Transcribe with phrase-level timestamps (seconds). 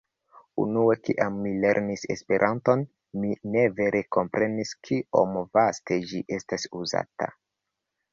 [0.61, 2.81] Unue, kiam mi lernis Esperanton,
[3.25, 7.29] mi ne vere komprenis kiom vaste ĝi estas uzata.